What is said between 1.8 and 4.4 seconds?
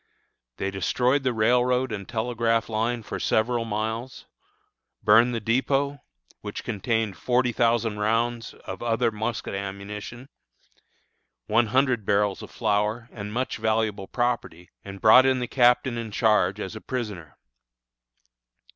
and telegraph line for several miles,